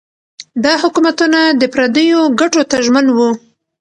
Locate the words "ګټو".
2.39-2.61